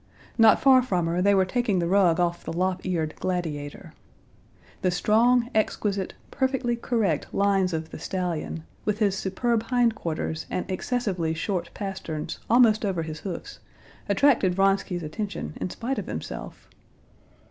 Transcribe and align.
Not 0.35 0.59
far 0.59 0.81
from 0.81 1.05
her 1.05 1.21
they 1.21 1.35
were 1.35 1.45
taking 1.45 1.77
the 1.77 1.85
rug 1.85 2.19
off 2.19 2.43
the 2.43 2.51
lop 2.51 2.83
eared 2.85 3.13
Gladiator. 3.17 3.93
The 4.81 4.89
strong, 4.89 5.51
exquisite, 5.53 6.15
perfectly 6.31 6.75
correct 6.75 7.31
lines 7.31 7.71
of 7.71 7.91
the 7.91 7.99
stallion, 7.99 8.63
with 8.83 8.97
his 8.97 9.15
superb 9.15 9.61
hind 9.61 9.93
quarters 9.93 10.47
and 10.49 10.65
excessively 10.71 11.35
short 11.35 11.69
pasterns 11.75 12.39
almost 12.49 12.83
over 12.83 13.03
his 13.03 13.19
hoofs, 13.19 13.59
attracted 14.09 14.55
Vronsky's 14.55 15.03
attention 15.03 15.55
in 15.61 15.69
spite 15.69 15.99
of 15.99 16.07
himself. 16.07 16.67